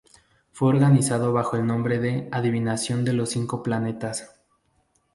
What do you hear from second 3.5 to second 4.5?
planetas.